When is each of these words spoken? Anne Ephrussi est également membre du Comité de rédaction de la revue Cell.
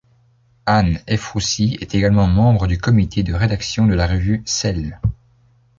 Anne 0.65 0.99
Ephrussi 1.05 1.77
est 1.79 1.93
également 1.93 2.25
membre 2.25 2.65
du 2.65 2.79
Comité 2.79 3.21
de 3.21 3.35
rédaction 3.35 3.85
de 3.85 3.93
la 3.93 4.07
revue 4.07 4.41
Cell. 4.47 4.99